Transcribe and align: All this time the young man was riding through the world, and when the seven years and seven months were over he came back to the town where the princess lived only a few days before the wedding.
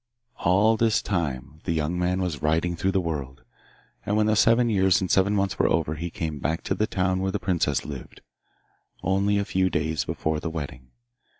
All 0.39 0.77
this 0.77 0.99
time 0.99 1.61
the 1.65 1.73
young 1.73 1.99
man 1.99 2.23
was 2.23 2.41
riding 2.41 2.75
through 2.75 2.93
the 2.93 2.99
world, 2.99 3.43
and 4.03 4.17
when 4.17 4.25
the 4.25 4.35
seven 4.35 4.67
years 4.67 4.99
and 4.99 5.11
seven 5.11 5.35
months 5.35 5.59
were 5.59 5.69
over 5.69 5.93
he 5.93 6.09
came 6.09 6.39
back 6.39 6.63
to 6.63 6.73
the 6.73 6.87
town 6.87 7.19
where 7.19 7.31
the 7.31 7.37
princess 7.37 7.85
lived 7.85 8.21
only 9.03 9.37
a 9.37 9.45
few 9.45 9.69
days 9.69 10.03
before 10.03 10.39
the 10.39 10.49
wedding. 10.49 10.89